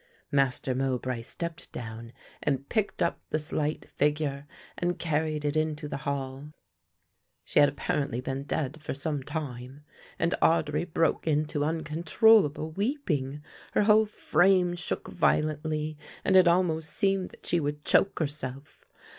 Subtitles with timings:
[0.31, 2.11] Master Mowbray stepped down
[2.41, 6.53] and picked up the slight figure and carried it into the hall.
[7.43, 9.83] She had apparently been dead for some time,
[10.17, 13.43] and Audry broke into uncontrollable weeping;
[13.73, 18.87] her whole frame shook violently and it almost seemed that she would choke herself.